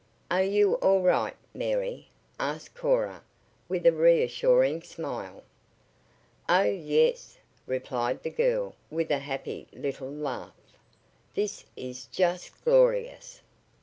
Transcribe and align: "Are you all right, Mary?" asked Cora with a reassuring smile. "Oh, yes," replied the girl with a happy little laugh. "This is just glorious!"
"Are 0.31 0.41
you 0.41 0.77
all 0.77 1.01
right, 1.01 1.35
Mary?" 1.53 2.07
asked 2.39 2.73
Cora 2.73 3.21
with 3.69 3.85
a 3.85 3.93
reassuring 3.93 4.81
smile. 4.81 5.43
"Oh, 6.49 6.63
yes," 6.63 7.37
replied 7.67 8.23
the 8.23 8.31
girl 8.31 8.73
with 8.89 9.11
a 9.11 9.19
happy 9.19 9.67
little 9.71 10.09
laugh. 10.09 10.55
"This 11.35 11.65
is 11.75 12.07
just 12.07 12.65
glorious!" 12.65 13.41